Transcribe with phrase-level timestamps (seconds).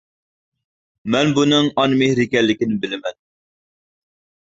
[1.17, 3.21] مەن بۇنىڭ ئانا مېھرى ئىكەنلىكىنى بىلىمەن.